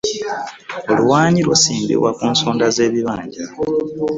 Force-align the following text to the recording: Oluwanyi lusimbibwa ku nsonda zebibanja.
Oluwanyi 0.91 1.39
lusimbibwa 1.47 2.09
ku 2.17 2.23
nsonda 2.31 2.65
zebibanja. 2.75 3.43